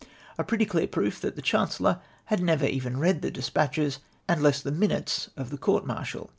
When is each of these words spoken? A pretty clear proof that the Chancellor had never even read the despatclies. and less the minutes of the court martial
A 0.39 0.43
pretty 0.43 0.65
clear 0.65 0.87
proof 0.87 1.21
that 1.21 1.35
the 1.35 1.43
Chancellor 1.43 2.01
had 2.25 2.41
never 2.41 2.65
even 2.65 2.97
read 2.97 3.21
the 3.21 3.29
despatclies. 3.29 3.99
and 4.27 4.41
less 4.41 4.59
the 4.59 4.71
minutes 4.71 5.29
of 5.37 5.51
the 5.51 5.59
court 5.59 5.85
martial 5.85 6.27